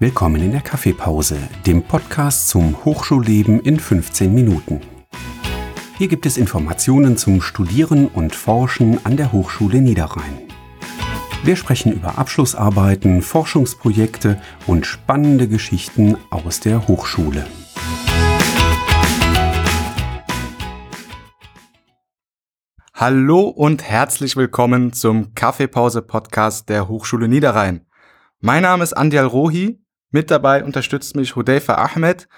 [0.00, 1.36] Willkommen in der Kaffeepause,
[1.66, 4.80] dem Podcast zum Hochschulleben in 15 Minuten.
[5.96, 10.38] Hier gibt es Informationen zum Studieren und Forschen an der Hochschule Niederrhein.
[11.42, 17.44] Wir sprechen über Abschlussarbeiten, Forschungsprojekte und spannende Geschichten aus der Hochschule.
[22.94, 27.84] Hallo und herzlich willkommen zum Kaffeepause-Podcast der Hochschule Niederrhein.
[28.40, 29.80] Mein Name ist Andial Rohi,
[30.10, 32.28] mit dabei unterstützt mich Hudayfa Ahmed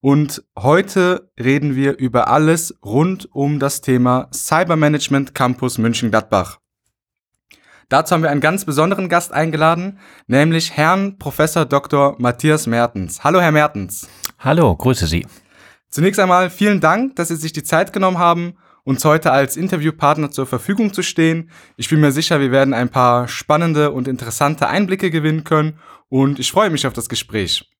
[0.00, 6.58] und heute reden wir über alles rund um das Thema Cybermanagement Campus München-Gladbach.
[7.88, 12.16] Dazu haben wir einen ganz besonderen Gast eingeladen, nämlich Herrn Professor Dr.
[12.18, 13.24] Matthias Mertens.
[13.24, 14.08] Hallo, Herr Mertens.
[14.38, 15.26] Hallo, grüße Sie.
[15.88, 18.56] Zunächst einmal vielen Dank, dass Sie sich die Zeit genommen haben
[18.88, 21.50] uns heute als Interviewpartner zur Verfügung zu stehen.
[21.76, 26.38] Ich bin mir sicher, wir werden ein paar spannende und interessante Einblicke gewinnen können und
[26.38, 27.70] ich freue mich auf das Gespräch.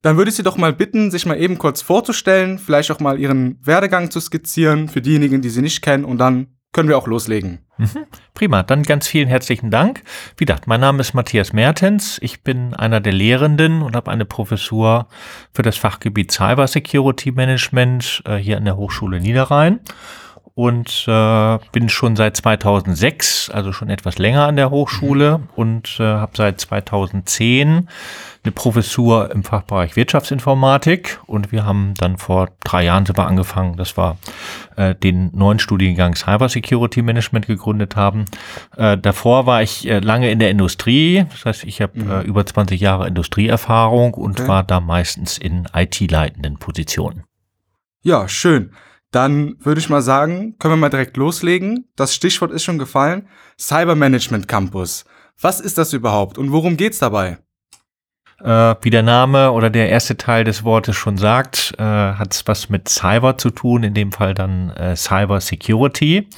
[0.00, 3.18] Dann würde ich Sie doch mal bitten, sich mal eben kurz vorzustellen, vielleicht auch mal
[3.18, 7.06] Ihren Werdegang zu skizzieren für diejenigen, die Sie nicht kennen und dann können wir auch
[7.06, 7.60] loslegen.
[7.78, 10.02] Mhm, prima, dann ganz vielen herzlichen Dank.
[10.36, 12.18] Wie gesagt, mein Name ist Matthias Mertens.
[12.22, 15.08] Ich bin einer der Lehrenden und habe eine Professur
[15.52, 19.80] für das Fachgebiet Cyber Security Management äh, hier an der Hochschule Niederrhein
[20.54, 25.48] und äh, bin schon seit 2006, also schon etwas länger an der Hochschule mhm.
[25.56, 27.88] und äh, habe seit 2010
[28.42, 33.98] eine Professur im Fachbereich Wirtschaftsinformatik und wir haben dann vor drei Jahren sogar angefangen, dass
[33.98, 34.16] wir
[34.76, 38.24] äh, den neuen Studiengang Cyber Security Management gegründet haben.
[38.76, 42.10] Äh, davor war ich äh, lange in der Industrie, das heißt, ich habe mhm.
[42.10, 44.48] äh, über 20 Jahre Industrieerfahrung und okay.
[44.48, 47.24] war da meistens in IT-leitenden Positionen.
[48.02, 48.72] Ja, schön.
[49.10, 51.88] Dann würde ich mal sagen, können wir mal direkt loslegen.
[51.96, 53.28] Das Stichwort ist schon gefallen.
[53.58, 55.04] Cyber Management Campus.
[55.40, 57.38] Was ist das überhaupt und worum geht's dabei?
[58.42, 62.46] Äh, wie der Name oder der erste Teil des Wortes schon sagt, äh, hat es
[62.46, 66.28] was mit Cyber zu tun, in dem Fall dann äh, Cyber Security.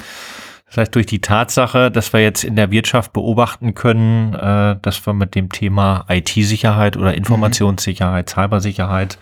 [0.72, 5.06] Das heißt, durch die Tatsache, dass wir jetzt in der Wirtschaft beobachten können, äh, dass
[5.06, 8.30] wir mit dem Thema IT-Sicherheit oder Informationssicherheit, mhm.
[8.30, 9.18] Cybersicherheit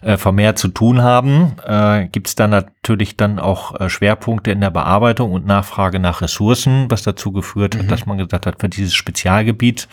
[0.00, 4.60] äh, vermehrt zu tun haben, äh, gibt es dann natürlich dann auch äh, Schwerpunkte in
[4.60, 7.80] der Bearbeitung und Nachfrage nach Ressourcen, was dazu geführt mhm.
[7.80, 9.88] hat, dass man gesagt hat, für dieses Spezialgebiet,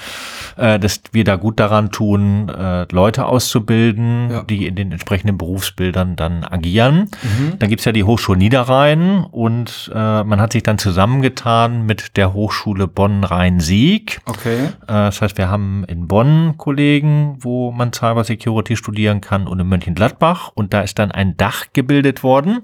[0.57, 4.44] äh, dass wir da gut daran tun, äh, Leute auszubilden, ja.
[4.44, 7.09] die in den entsprechenden Berufsbildern dann agieren.
[7.22, 7.59] Mhm.
[7.59, 12.16] Dann gibt's ja die Hochschule Niederrhein und äh, man hat sich dann zusammen zusammengetan mit
[12.16, 14.22] der Hochschule Bonn-Rhein-Sieg.
[14.25, 14.69] Okay.
[14.88, 19.68] Das heißt, wir haben in Bonn Kollegen, wo man Cyber Security studieren kann und in
[19.68, 20.52] Mönchengladbach.
[20.53, 22.62] Und da ist dann ein Dach gebildet worden,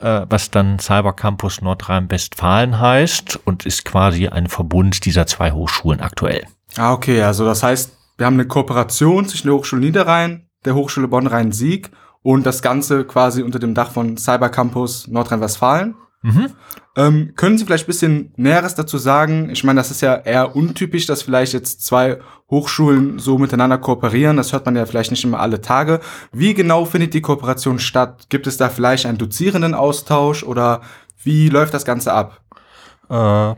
[0.00, 6.00] Äh, was dann Cyber Campus Nordrhein-Westfalen heißt und ist quasi ein Verbund dieser zwei Hochschulen
[6.00, 6.46] aktuell.
[6.76, 7.22] Ah, okay.
[7.22, 11.90] Also das heißt, wir haben eine Kooperation zwischen der Hochschule Niederrhein, der Hochschule Bonn-Rhein-Sieg
[12.22, 15.94] und das Ganze quasi unter dem Dach von Cyber Campus Nordrhein-Westfalen.
[16.22, 16.50] Mhm.
[16.96, 19.48] Ähm, können Sie vielleicht ein bisschen Näheres dazu sagen?
[19.50, 22.18] Ich meine, das ist ja eher untypisch, dass vielleicht jetzt zwei
[22.50, 24.36] Hochschulen so miteinander kooperieren.
[24.36, 26.00] Das hört man ja vielleicht nicht immer alle Tage.
[26.32, 28.26] Wie genau findet die Kooperation statt?
[28.28, 30.82] Gibt es da vielleicht einen dozierenden Austausch oder
[31.22, 32.42] wie läuft das Ganze ab?
[33.08, 33.54] Äh,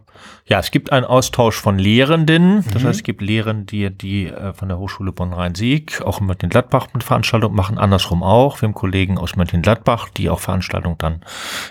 [0.46, 2.64] ja, es gibt einen Austausch von Lehrenden.
[2.72, 2.88] Das mhm.
[2.88, 7.04] heißt, es gibt Lehrende, die, die äh, von der Hochschule Bonn-Rhein-Sieg auch in Mönchengladbach mit
[7.04, 8.60] Veranstaltungen machen, andersrum auch.
[8.60, 11.20] Wir haben Kollegen aus Mönchengladbach, die auch Veranstaltungen dann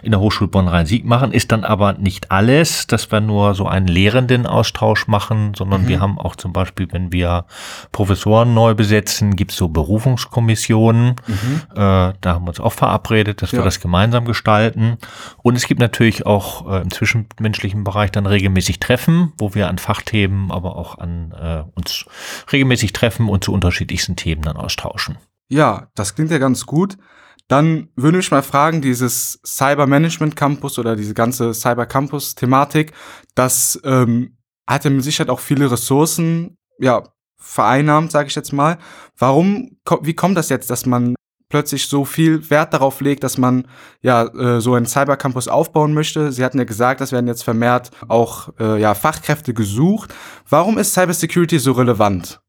[0.02, 1.32] in der Hochschule Bonn-Rhein-Sieg machen.
[1.32, 5.88] Ist dann aber nicht alles, dass wir nur so einen Lehrenden-Austausch machen, sondern mhm.
[5.88, 7.46] wir haben auch zum Beispiel, wenn wir
[7.92, 11.18] Professoren neu besetzen, gibt es so Berufungskommissionen.
[11.28, 11.62] Mhm.
[11.74, 13.60] Äh, da haben wir uns auch verabredet, dass ja.
[13.60, 14.98] wir das gemeinsam gestalten.
[15.44, 19.70] Und es gibt natürlich auch äh, im zwischenmenschlichen Bereich dann regelmäßig regelmäßig treffen, wo wir
[19.70, 22.06] an Fachthemen, aber auch an äh, uns
[22.52, 25.18] regelmäßig treffen und zu unterschiedlichsten Themen dann austauschen.
[25.48, 26.98] Ja, das klingt ja ganz gut.
[27.48, 32.94] Dann würde ich mal fragen, dieses Cyber Management Campus oder diese ganze Cyber Campus Thematik,
[33.36, 34.38] das ähm,
[34.68, 37.04] hat ja mit Sicherheit auch viele Ressourcen, ja,
[37.38, 38.78] vereinnahmt, sage ich jetzt mal.
[39.18, 41.16] Warum, wie kommt das jetzt, dass man
[41.52, 43.68] plötzlich so viel Wert darauf legt, dass man
[44.02, 46.32] ja äh, so einen Cybercampus aufbauen möchte.
[46.32, 50.14] Sie hatten ja gesagt, es werden jetzt vermehrt auch äh, ja, Fachkräfte gesucht.
[50.50, 52.42] Warum ist Cybersecurity so relevant?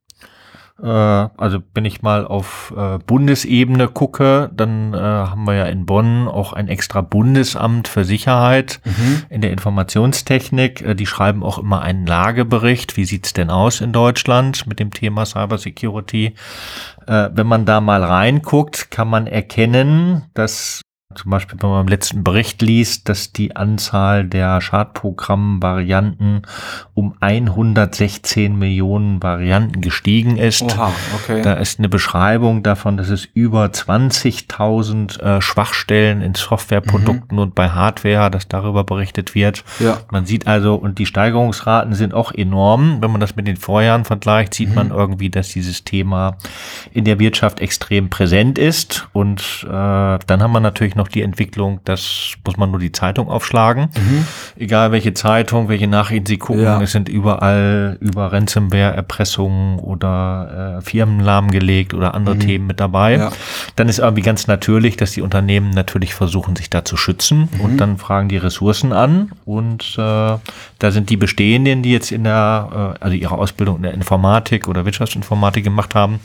[0.80, 5.86] Äh, also wenn ich mal auf äh, Bundesebene gucke, dann äh, haben wir ja in
[5.86, 9.22] Bonn auch ein extra Bundesamt für Sicherheit mhm.
[9.28, 10.96] in der Informationstechnik.
[10.96, 12.96] Die schreiben auch immer einen Lagebericht.
[12.96, 16.34] Wie sieht's denn aus in Deutschland mit dem Thema Cybersecurity?
[17.06, 20.82] Wenn man da mal reinguckt, kann man erkennen, dass
[21.14, 26.43] Zum Beispiel, wenn man im letzten Bericht liest, dass die Anzahl der Schadprogramm-Varianten
[26.94, 30.62] um 116 Millionen Varianten gestiegen ist.
[30.62, 31.43] Oha, okay.
[31.43, 37.70] Da ist eine Beschreibung davon, dass es über 20.000 äh, Schwachstellen in Softwareprodukten und bei
[37.70, 39.65] Hardware, dass darüber berichtet wird.
[39.79, 39.99] Ja.
[40.11, 42.99] Man sieht also, und die Steigerungsraten sind auch enorm.
[43.00, 46.37] Wenn man das mit den Vorjahren vergleicht, sieht man irgendwie, dass dieses Thema
[46.93, 49.08] in der Wirtschaft extrem präsent ist.
[49.12, 53.28] Und äh, dann haben wir natürlich noch die Entwicklung, das muss man nur die Zeitung
[53.28, 53.88] aufschlagen.
[54.56, 56.81] Egal welche Zeitung, welche Nachrichten Sie gucken, Ja.
[56.81, 63.16] es sind überall über Ransomware, Erpressungen oder äh, Firmen lahmgelegt oder andere Themen mit dabei.
[63.16, 63.32] Ja.
[63.76, 67.78] Dann ist irgendwie ganz natürlich, dass die Unternehmen natürlich versuchen, sich da zu schützen und
[67.78, 70.37] dann fragen die Ressourcen an und äh,
[70.78, 74.69] da sind die Bestehenden, die jetzt in der, äh, also ihre Ausbildung in der Informatik
[74.69, 76.20] oder Wirtschaftsinformatik gemacht haben,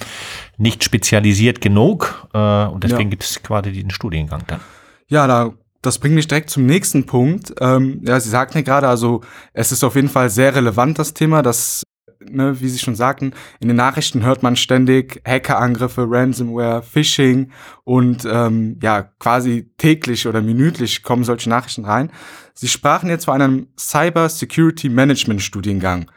[0.57, 3.09] nicht spezialisiert genug äh, und deswegen Ja.
[3.09, 4.59] gibt es quasi den Studiengang dann.
[5.07, 7.54] Ja, da, das bringt mich direkt zum nächsten Punkt.
[7.62, 9.21] Ähm, ja, Sie sagten ja gerade, also
[9.54, 11.83] es ist auf jeden Fall sehr relevant, das Thema, dass,
[12.27, 17.51] ne, wie Sie schon sagten, in den Nachrichten hört man ständig Hackerangriffe, Ransomware, Phishing
[17.83, 22.12] und ähm, ja, quasi täglich oder minütlich kommen solche Nachrichten rein.
[22.54, 26.09] Sie sprachen jetzt von einem Cyber Security Management Studiengang.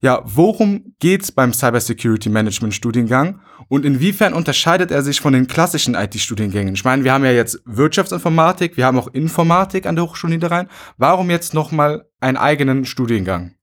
[0.00, 5.46] Ja, worum geht's beim Cyber Security Management Studiengang und inwiefern unterscheidet er sich von den
[5.46, 6.74] klassischen IT-Studiengängen?
[6.74, 10.68] Ich meine, wir haben ja jetzt Wirtschaftsinformatik, wir haben auch Informatik an der Hochschule Niederrhein.
[10.96, 13.55] Warum jetzt nochmal einen eigenen Studiengang?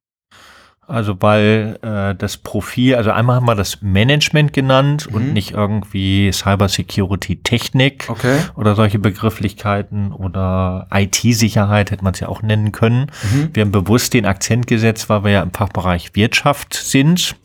[0.87, 6.31] Also weil äh, das Profil, also einmal haben wir das Management genannt und nicht irgendwie
[6.31, 8.37] Cybersecurity Technik Okay.
[8.55, 13.07] oder solche Begrifflichkeiten oder IT-Sicherheit hätte man es ja auch nennen können.
[13.53, 17.35] Wir haben bewusst den Akzent gesetzt, weil wir ja im Fachbereich Wirtschaft sind.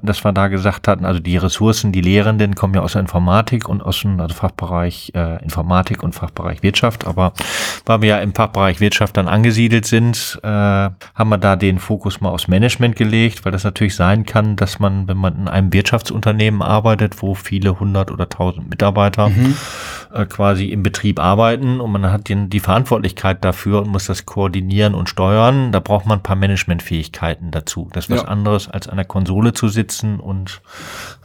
[0.00, 3.00] Und dass wir da gesagt hatten, also die Ressourcen, die Lehrenden kommen ja aus der
[3.00, 7.06] Informatik und aus dem also Fachbereich äh, Informatik und Fachbereich Wirtschaft.
[7.06, 7.32] Aber
[7.86, 12.20] weil wir ja im Fachbereich Wirtschaft dann angesiedelt sind, äh, haben wir da den Fokus
[12.20, 15.72] mal aufs Management gelegt, weil das natürlich sein kann, dass man, wenn man in einem
[15.72, 19.30] Wirtschaftsunternehmen arbeitet, wo viele hundert oder tausend Mitarbeiter
[20.12, 24.26] äh, quasi im Betrieb arbeiten und man hat den, die Verantwortlichkeit dafür und muss das
[24.26, 27.88] koordinieren und steuern, da braucht man ein paar Managementfähigkeiten dazu.
[27.92, 28.28] Das ist was Ja.
[28.28, 30.60] anderes, als an der Konsole zu sitzen und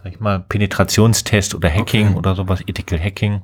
[0.04, 2.18] sag ich mal, Penetrationstest oder Hacking Okay.
[2.18, 3.42] oder sowas, Ethical Hacking,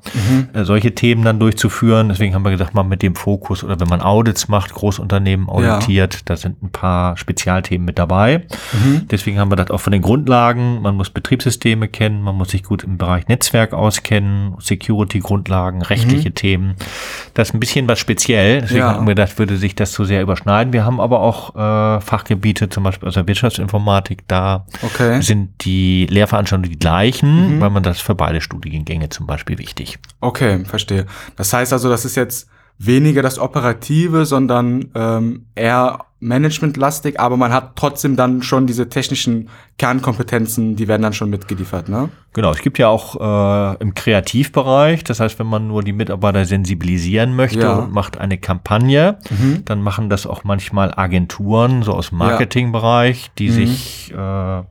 [0.53, 2.07] äh, solche Themen dann durchzuführen.
[2.09, 6.29] Deswegen haben wir gesagt, mal mit dem Fokus oder wenn man Audits macht, Großunternehmen auditiert,
[6.29, 8.04] da sind ein paar Spezialthemen mit dabei.
[9.11, 10.81] Deswegen haben wir das auch von den Grundlagen.
[10.81, 16.75] Man muss Betriebssysteme kennen, man muss sich gut im Bereich Netzwerk auskennen, Security-Grundlagen, rechtliche Themen.
[17.33, 18.61] Das ist ein bisschen was speziell.
[18.61, 18.93] Deswegen Ja.
[18.95, 20.73] haben wir gedacht, würde sich das zu sehr überschneiden.
[20.73, 25.21] Wir haben aber auch äh, Fachgebiete, zum Beispiel aus der Wirtschaftsinformatik, da Okay.
[25.21, 29.97] sind die Lehrveranstaltungen die gleichen, weil man das für beide Studiengänge zum Beispiel wichtig.
[30.21, 31.05] Okay, verstehe.
[31.35, 37.53] Das heißt also, das ist jetzt weniger das Operative, sondern ähm, eher managementlastig, aber man
[37.53, 42.09] hat trotzdem dann schon diese technischen Kernkompetenzen, die werden dann schon mitgeliefert, ne?
[42.33, 46.45] Genau, es gibt ja auch äh, im Kreativbereich, das heißt, wenn man nur die Mitarbeiter
[46.45, 47.75] sensibilisieren möchte Ja.
[47.75, 49.17] und macht eine Kampagne,
[49.65, 52.17] dann machen das auch manchmal Agenturen, so aus dem.
[52.17, 54.63] Marketingbereich, die sich äh,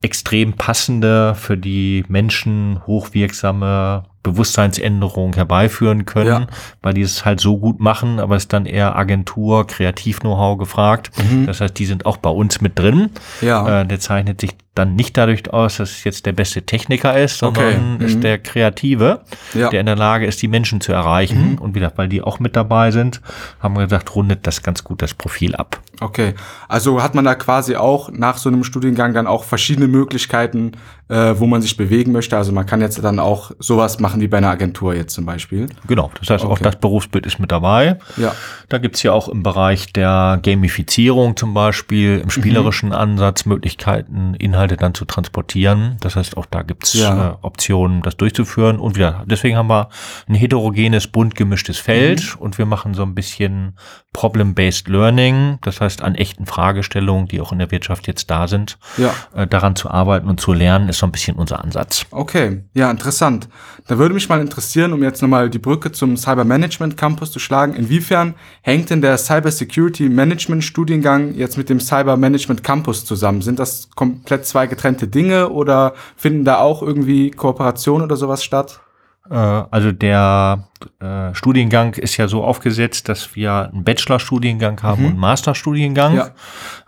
[0.00, 6.46] extrem passende, für die Menschen hochwirksame Bewusstseinsänderungen herbeiführen können, Ja.
[6.82, 11.10] weil die es halt so gut machen, aber es ist dann eher Agentur, Kreativ-Know-how gefragt.
[11.46, 13.10] Das heißt, die sind auch bei uns mit drin.
[13.40, 13.46] Mhm.
[13.48, 13.80] Ja.
[13.82, 17.38] Äh, der zeichnet sich dann nicht dadurch aus, dass es jetzt der beste Techniker ist,
[17.38, 18.04] sondern Okay.
[18.06, 18.20] ist Mhm.
[18.22, 19.20] der Kreative,
[19.52, 19.68] Ja.
[19.68, 21.58] der in der Lage ist, die Menschen zu erreichen.
[21.58, 23.20] Und wieder, weil die auch mit dabei sind,
[23.60, 25.78] haben wir gesagt, rundet das ganz gut das Profil ab.
[26.00, 26.34] Okay,
[26.68, 30.72] also hat man da quasi auch nach so einem Studiengang dann auch verschiedene Möglichkeiten,
[31.12, 32.36] äh, wo man sich bewegen möchte.
[32.38, 35.68] Also man kann jetzt dann auch sowas machen wie bei einer Agentur jetzt zum Beispiel.
[35.86, 36.64] Genau, das heißt, auch Okay.
[36.64, 37.98] das Berufsbild ist mit dabei.
[38.16, 38.34] Ja.
[38.70, 44.76] Da gibt's ja auch im Bereich der Gamifizierung zum Beispiel, im spielerischen Ansatz Möglichkeiten, Inhalte
[44.78, 45.98] dann zu transportieren.
[46.00, 47.30] Das heißt, auch da gibt's Ja.
[47.30, 48.78] äh, Optionen, das durchzuführen.
[48.78, 49.90] Und wieder, deswegen haben wir
[50.28, 53.76] ein heterogenes, bunt gemischtes Feld und wir machen so ein bisschen
[54.14, 55.58] Problem-Based Learning.
[55.62, 59.14] Das heißt, an echten Fragestellungen, die auch in der Wirtschaft jetzt da sind, Ja.
[59.34, 62.06] äh, daran zu arbeiten und zu lernen, ist so ein bisschen unser Ansatz.
[62.12, 63.48] Okay, ja, interessant.
[63.88, 67.40] Da würde mich mal interessieren, um jetzt nochmal die Brücke zum Cyber Management Campus zu
[67.40, 67.74] schlagen.
[67.74, 73.42] Inwiefern hängt denn der Cyber Security Management Studiengang jetzt mit dem Cyber Management Campus zusammen?
[73.42, 78.80] Sind das komplett zwei getrennte Dinge oder finden da auch irgendwie Kooperationen oder sowas statt?
[79.28, 80.68] Äh, Also der
[81.00, 86.30] äh, Studiengang ist ja so aufgesetzt, dass wir einen Bachelorstudiengang haben und einen Masterstudiengang.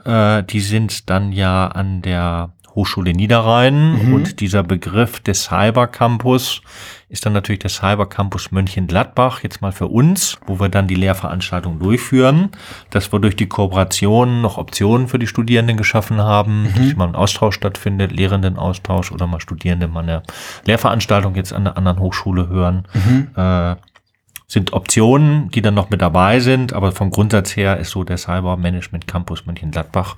[0.04, 4.14] Äh, die sind dann ja an der Hochschule Niederrhein mhm.
[4.14, 6.62] und dieser Begriff des Cyber Campus
[7.09, 10.97] ist dann natürlich der Cyber Campus Mönchengladbach jetzt mal für uns, wo wir dann die
[10.97, 12.50] Lehrveranstaltung durchführen,
[12.90, 16.75] dass wir durch die Kooperation noch Optionen für die Studierenden geschaffen haben, mhm.
[16.75, 20.23] dass mal ein Austausch stattfindet, Lehrendenaustausch oder mal Studierende mal eine
[20.64, 22.88] Lehrveranstaltung jetzt an einer anderen Hochschule hören.
[22.93, 23.28] Mhm.
[23.37, 23.76] Äh,
[24.55, 28.17] sind Optionen, die dann noch mit dabei sind, aber vom Grundsatz her ist so der
[28.17, 30.17] Cyber Management Campus Mönchengladbach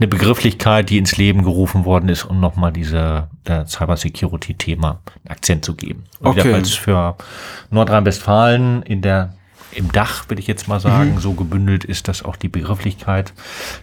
[0.00, 3.28] eine Begrifflichkeit, die ins Leben gerufen worden ist, um nochmal diese
[3.66, 6.04] Cyber Security Thema Akzent zu geben.
[6.18, 6.64] Und okay.
[6.64, 7.16] für
[7.70, 9.34] Nordrhein-Westfalen in der
[9.74, 11.18] im Dach, will ich jetzt mal sagen, mhm.
[11.18, 13.32] so gebündelt ist, dass auch die Begrifflichkeit,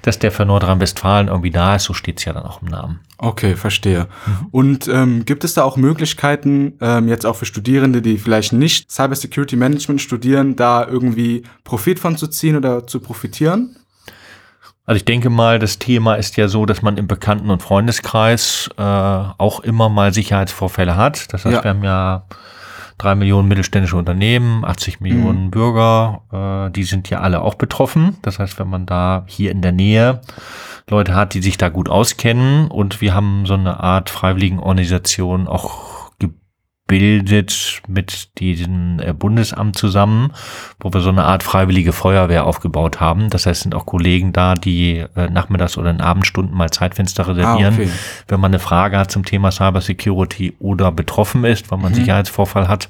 [0.02, 3.00] dass der für Nordrhein-Westfalen irgendwie da ist, so steht es ja dann auch im Namen.
[3.18, 4.08] Okay, verstehe.
[4.26, 4.48] Mhm.
[4.52, 8.90] Und ähm, gibt es da auch Möglichkeiten, ähm, jetzt auch für Studierende, die vielleicht nicht
[8.90, 13.76] Cyber Security Management studieren, da irgendwie Profit von zu ziehen oder zu profitieren?
[14.86, 18.70] Also ich denke mal, das Thema ist ja so, dass man im Bekannten- und Freundeskreis
[18.78, 21.32] äh, auch immer mal Sicherheitsvorfälle hat.
[21.34, 21.64] Das heißt, ja.
[21.64, 22.26] wir haben ja
[23.02, 25.52] drei Millionen mittelständische Unternehmen, 80 Millionen mhm.
[25.52, 28.18] Bürger, äh, die sind ja alle auch betroffen.
[28.22, 30.22] Das heißt, wenn man da hier in der Nähe
[30.90, 35.48] Leute hat, die sich da gut auskennen und wir haben so eine Art freiwilligen Organisation
[35.48, 36.01] auch
[36.88, 40.34] bildet mit diesem äh, Bundesamt zusammen,
[40.80, 43.30] wo wir so eine Art freiwillige Feuerwehr aufgebaut haben.
[43.30, 47.28] Das heißt, es sind auch Kollegen da, die äh, nachmittags oder in Abendstunden mal Zeitfenster
[47.28, 47.76] reservieren.
[47.76, 47.90] Ah, okay.
[48.28, 51.96] Wenn man eine Frage hat zum Thema Cybersecurity oder betroffen ist, weil man mhm.
[51.96, 52.90] Sicherheitsvorfall hat,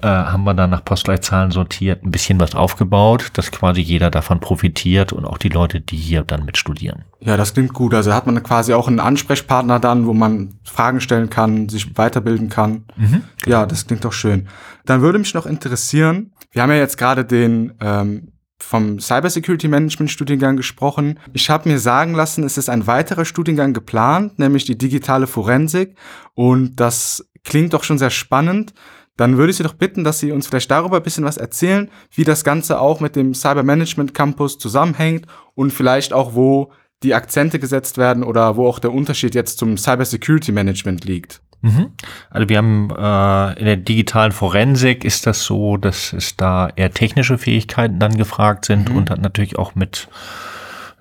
[0.00, 4.40] äh, haben wir dann nach Postleitzahlen sortiert ein bisschen was aufgebaut, dass quasi jeder davon
[4.40, 7.04] profitiert und auch die Leute, die hier dann mit studieren.
[7.20, 7.94] Ja, das klingt gut.
[7.94, 12.50] Also hat man quasi auch einen Ansprechpartner dann, wo man Fragen stellen kann, sich weiterbilden
[12.50, 12.84] kann.
[12.96, 13.22] Mhm.
[13.42, 13.60] Genau.
[13.60, 14.48] Ja, das klingt doch schön.
[14.84, 20.10] Dann würde mich noch interessieren, wir haben ja jetzt gerade den ähm, vom Cybersecurity Management
[20.10, 21.18] Studiengang gesprochen.
[21.32, 25.96] Ich habe mir sagen lassen, es ist ein weiterer Studiengang geplant, nämlich die digitale Forensik.
[26.34, 28.72] Und das klingt doch schon sehr spannend.
[29.16, 31.90] Dann würde ich Sie doch bitten, dass Sie uns vielleicht darüber ein bisschen was erzählen,
[32.12, 36.72] wie das Ganze auch mit dem Cyber Management Campus zusammenhängt und vielleicht auch, wo
[37.02, 41.42] die Akzente gesetzt werden oder wo auch der Unterschied jetzt zum Cyber Security Management liegt.
[41.64, 41.92] Mhm.
[42.28, 46.92] Also wir haben äh, in der digitalen Forensik ist das so, dass es da eher
[46.92, 48.96] technische Fähigkeiten dann gefragt sind mhm.
[48.96, 50.08] und hat natürlich auch mit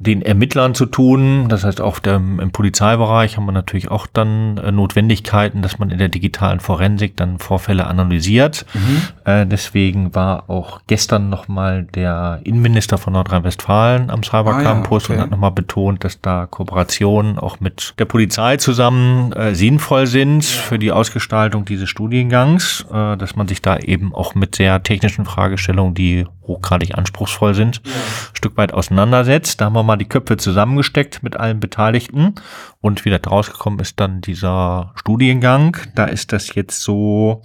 [0.03, 1.47] den Ermittlern zu tun.
[1.49, 5.89] Das heißt, auch der, im Polizeibereich haben wir natürlich auch dann äh, Notwendigkeiten, dass man
[5.89, 8.65] in der digitalen Forensik dann Vorfälle analysiert.
[8.73, 9.01] Mhm.
[9.25, 15.13] Äh, deswegen war auch gestern nochmal der Innenminister von Nordrhein-Westfalen am Cybercampus ah, ja, okay.
[15.13, 20.43] und hat nochmal betont, dass da Kooperationen auch mit der Polizei zusammen äh, sinnvoll sind
[20.43, 20.61] ja.
[20.61, 25.25] für die Ausgestaltung dieses Studiengangs, äh, dass man sich da eben auch mit sehr technischen
[25.25, 27.91] Fragestellungen, die hochgradig anspruchsvoll sind, ja.
[28.33, 29.61] Stück weit auseinandersetzt.
[29.61, 32.35] Da haben wir mal die Köpfe zusammengesteckt mit allen Beteiligten
[32.83, 35.77] und wieder rausgekommen ist dann dieser Studiengang.
[35.95, 37.41] Da ist das jetzt so,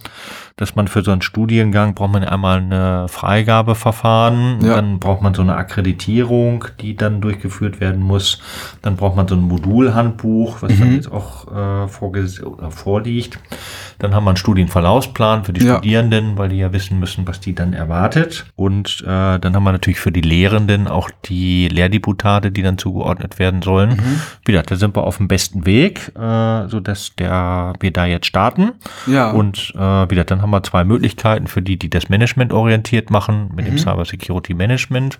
[0.57, 4.75] dass man für so einen Studiengang braucht man einmal eine Freigabeverfahren, ja.
[4.75, 8.41] dann braucht man so eine Akkreditierung, die dann durchgeführt werden muss.
[8.81, 10.79] Dann braucht man so ein Modulhandbuch, was mhm.
[10.79, 13.39] dann jetzt auch äh, vorliegt.
[13.99, 15.75] Dann haben wir einen Studienverlaufsplan für die ja.
[15.75, 18.45] Studierenden, weil die ja wissen müssen, was die dann erwartet.
[18.57, 23.39] Und äh, dann haben wir natürlich für die Lehrenden auch die Lehrdiputate, die dann zugeordnet
[23.39, 23.91] werden sollen.
[23.91, 24.21] Mhm.
[24.43, 28.25] Wieder, da sind wir auf dem besten Weg, äh, so dass der wir da jetzt
[28.25, 28.73] starten.
[29.07, 29.31] Ja.
[29.31, 33.49] Und äh, wieder, dann haben wir zwei Möglichkeiten für die, die das Management orientiert machen
[33.55, 33.69] mit mhm.
[33.69, 35.19] dem Cyber Security Management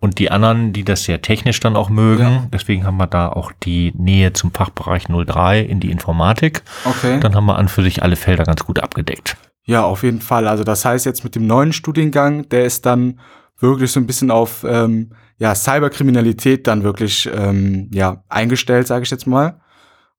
[0.00, 2.22] und die anderen, die das sehr technisch dann auch mögen.
[2.22, 2.46] Ja.
[2.52, 6.62] Deswegen haben wir da auch die Nähe zum Fachbereich 03 in die Informatik.
[6.84, 7.20] Okay.
[7.20, 9.36] Dann haben wir an für sich alle Felder ganz gut abgedeckt.
[9.64, 10.48] Ja, auf jeden Fall.
[10.48, 13.20] Also das heißt jetzt mit dem neuen Studiengang, der ist dann
[13.62, 19.10] wirklich so ein bisschen auf ähm, ja, Cyberkriminalität dann wirklich ähm, ja, eingestellt, sage ich
[19.10, 19.60] jetzt mal.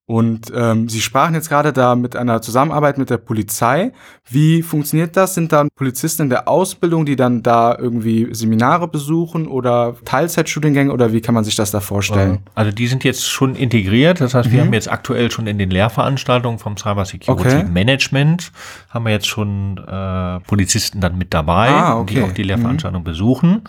[0.06, 3.92] Und ähm, Sie sprachen jetzt gerade da mit einer Zusammenarbeit mit der Polizei.
[4.28, 5.34] Wie funktioniert das?
[5.34, 11.14] Sind dann Polizisten in der Ausbildung, die dann da irgendwie Seminare besuchen oder Teilzeitstudiengänge oder
[11.14, 12.40] wie kann man sich das da vorstellen?
[12.54, 14.20] Also die sind jetzt schon integriert.
[14.20, 14.52] Das heißt, mhm.
[14.52, 17.64] wir haben jetzt aktuell schon in den Lehrveranstaltungen vom Cyber Security okay.
[17.64, 18.52] Management
[18.90, 22.16] haben wir jetzt schon äh, Polizisten dann mit dabei, ah, okay.
[22.16, 23.04] die auch die Lehrveranstaltung mhm.
[23.04, 23.62] besuchen.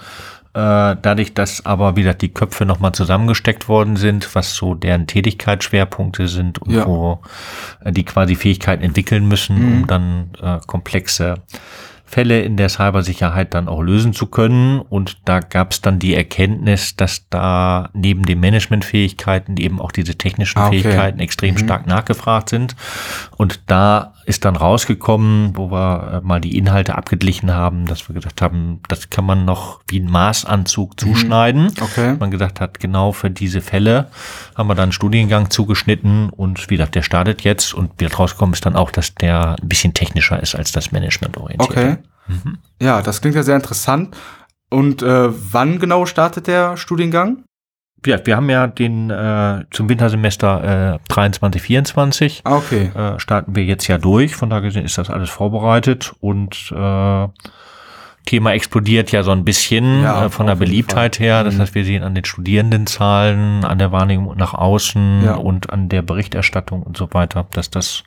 [0.55, 6.29] Äh, dadurch, dass aber wieder die Köpfe nochmal zusammengesteckt worden sind, was so deren Tätigkeitsschwerpunkte
[6.29, 6.85] sind und ja.
[6.85, 7.19] wo
[7.83, 9.73] äh, die quasi Fähigkeiten entwickeln müssen, mhm.
[9.73, 11.35] um dann äh, komplexe
[12.15, 14.79] Fälle in der Cybersicherheit dann auch lösen zu können.
[14.79, 20.15] Und da gab es dann die Erkenntnis, dass da neben den Managementfähigkeiten eben auch diese
[20.15, 20.81] technischen Ah, okay.
[20.81, 21.59] Fähigkeiten extrem Mhm.
[21.59, 22.77] stark nachgefragt sind.
[23.35, 28.13] Und da ist dann rausgekommen, wo wir äh, mal die Inhalte abgeglichen haben, dass wir
[28.13, 31.71] gedacht haben, das kann man noch wie ein Maßanzug zuschneiden.
[31.81, 32.15] Okay.
[32.17, 34.07] Man gesagt hat, genau für diese Fälle
[34.55, 38.53] haben wir dann einen Studiengang zugeschnitten und wie gesagt, der startet jetzt und wie rausgekommen
[38.53, 41.69] ist dann auch, dass der ein bisschen technischer ist als das Management orientiert.
[41.69, 41.97] Okay.
[42.81, 44.15] Ja, das klingt ja sehr interessant.
[44.69, 47.43] Und äh, wann genau startet der Studiengang?
[48.05, 52.91] Ja, wir haben ja den äh, zum Wintersemester äh, 23, 24 Ah, okay.
[52.95, 54.35] äh, starten wir jetzt ja durch.
[54.35, 57.27] Von daher gesehen ist das alles vorbereitet und äh,
[58.25, 61.25] Thema explodiert ja so ein bisschen Ja, äh, von der Beliebtheit Fall.
[61.25, 61.43] her.
[61.43, 61.59] Das Mhm.
[61.61, 65.35] heißt, wir sehen an den Studierendenzahlen, an der Wahrnehmung nach außen Ja.
[65.35, 68.03] und an der Berichterstattung und so weiter, dass das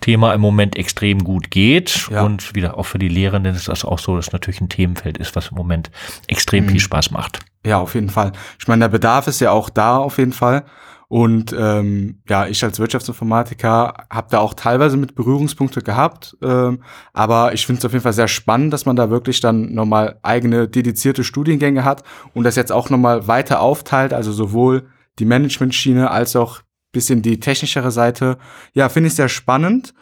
[0.00, 2.08] Thema im Moment extrem gut geht.
[2.10, 2.22] Ja.
[2.22, 5.34] Und wieder auch für die Lehrenden ist das auch so, dass natürlich ein Themenfeld ist,
[5.36, 5.90] was im Moment
[6.26, 6.68] extrem Mhm.
[6.70, 7.40] viel Spaß macht.
[7.66, 8.32] Ja, auf jeden Fall.
[8.58, 10.64] Ich meine, der Bedarf ist ja auch da auf jeden Fall.
[11.08, 16.36] Und ähm, ja, ich als Wirtschaftsinformatiker habe da auch teilweise mit Berührungspunkte gehabt.
[16.42, 16.82] Ähm,
[17.14, 20.18] aber ich finde es auf jeden Fall sehr spannend, dass man da wirklich dann nochmal
[20.22, 22.02] eigene dedizierte Studiengänge hat
[22.34, 24.88] und das jetzt auch nochmal weiter aufteilt, also sowohl
[25.18, 26.60] die Managementschiene als auch
[26.92, 28.38] bisschen die technischere Seite.
[28.74, 29.94] Ja, finde ich sehr spannend.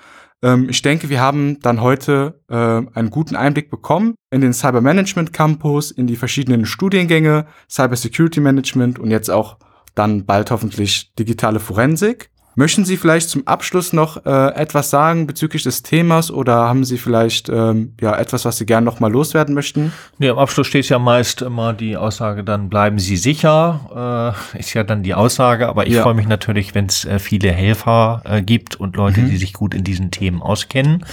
[0.43, 4.81] Ähm, ich denke, wir haben dann heute äh, einen guten Einblick bekommen in den Cyber
[4.81, 9.59] Management Campus, in die verschiedenen Studiengänge, Cyber Security Management und jetzt auch
[9.97, 12.31] dann bald hoffentlich digitale Forensik.
[12.59, 16.97] Möchten Sie vielleicht zum Abschluss noch äh, etwas sagen bezüglich des Themas oder haben Sie
[16.97, 19.93] vielleicht ähm, ja etwas, was Sie gerne noch mal loswerden möchten?
[20.19, 24.73] Ja, am Abschluss steht ja meist immer die Aussage, dann bleiben Sie sicher, äh, ist
[24.73, 26.03] ja dann die Aussage, aber ich Ja.
[26.03, 29.29] freue mich natürlich, wenn es äh, viele Helfer äh, gibt und Leute, Mhm.
[29.29, 31.05] die sich gut in diesen Themen auskennen.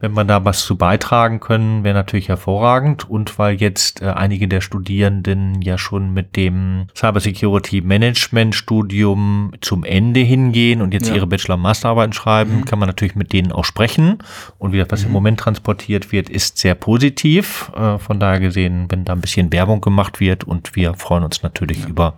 [0.00, 4.48] Wenn man da was zu beitragen können, wäre natürlich hervorragend und weil jetzt äh, einige
[4.48, 11.14] der Studierenden ja schon mit dem Cybersecurity Management Studium zum Ende hingehen und jetzt Ja.
[11.16, 14.18] ihre Bachelor- und Masterarbeiten schreiben, kann man natürlich mit denen auch sprechen.
[14.58, 17.70] Und wie das, was im Moment transportiert wird, ist sehr positiv.
[17.76, 21.42] Äh, von daher gesehen, wenn da ein bisschen Werbung gemacht wird und wir freuen uns
[21.42, 22.14] natürlich über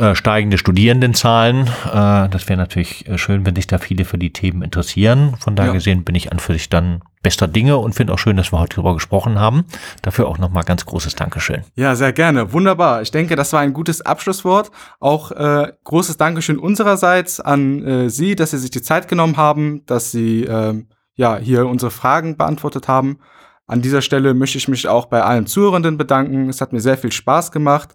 [0.00, 1.66] äh, steigende Studierendenzahlen.
[1.66, 5.34] Äh, das wäre natürlich äh, schön, wenn sich da viele für die Themen interessieren.
[5.38, 5.74] Von daher Ja.
[5.74, 8.58] gesehen bin ich an für sich dann bester Dinge und finde auch schön, dass wir
[8.58, 9.64] heute darüber gesprochen haben.
[10.00, 11.64] Dafür auch nochmal ganz großes Dankeschön.
[11.74, 12.52] Ja, sehr gerne.
[12.54, 13.02] Wunderbar.
[13.02, 14.70] Ich denke, das war ein gutes Abschlusswort.
[15.00, 19.84] Auch äh, großes Dankeschön unsererseits an äh, Sie, dass Sie sich die Zeit genommen haben,
[19.84, 23.18] dass Sie ähm, ja hier unsere Fragen beantwortet haben.
[23.66, 26.48] An dieser Stelle möchte ich mich auch bei allen Zuhörenden bedanken.
[26.48, 27.94] Es hat mir sehr viel Spaß gemacht